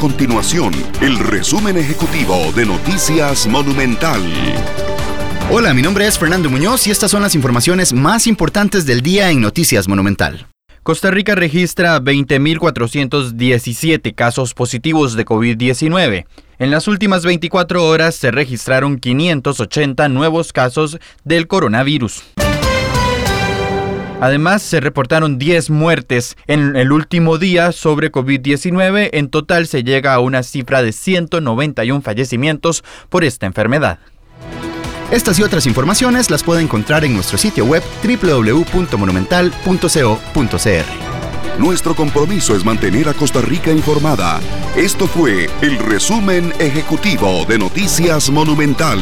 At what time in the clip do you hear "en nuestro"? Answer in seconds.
37.06-37.38